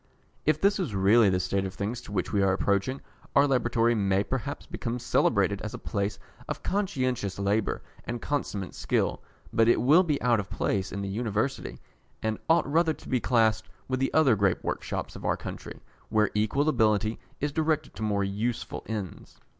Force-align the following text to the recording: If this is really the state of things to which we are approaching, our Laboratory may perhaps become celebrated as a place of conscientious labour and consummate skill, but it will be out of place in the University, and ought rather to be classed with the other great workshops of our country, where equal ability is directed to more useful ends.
If 0.47 0.59
this 0.59 0.79
is 0.79 0.95
really 0.95 1.29
the 1.29 1.39
state 1.39 1.63
of 1.63 1.75
things 1.75 2.01
to 2.01 2.11
which 2.11 2.33
we 2.33 2.41
are 2.41 2.53
approaching, 2.53 3.01
our 3.35 3.45
Laboratory 3.45 3.93
may 3.93 4.23
perhaps 4.23 4.65
become 4.65 4.97
celebrated 4.97 5.61
as 5.61 5.75
a 5.75 5.77
place 5.77 6.17
of 6.47 6.63
conscientious 6.63 7.37
labour 7.37 7.83
and 8.03 8.19
consummate 8.19 8.73
skill, 8.73 9.21
but 9.53 9.67
it 9.67 9.79
will 9.79 10.01
be 10.01 10.19
out 10.19 10.39
of 10.39 10.49
place 10.49 10.91
in 10.91 11.03
the 11.03 11.07
University, 11.07 11.77
and 12.23 12.39
ought 12.49 12.65
rather 12.65 12.93
to 12.95 13.07
be 13.09 13.19
classed 13.19 13.69
with 13.87 13.99
the 13.99 14.11
other 14.11 14.35
great 14.35 14.63
workshops 14.63 15.15
of 15.15 15.23
our 15.23 15.37
country, 15.37 15.79
where 16.09 16.31
equal 16.33 16.67
ability 16.67 17.19
is 17.39 17.51
directed 17.51 17.93
to 17.93 18.01
more 18.01 18.23
useful 18.23 18.81
ends. 18.87 19.37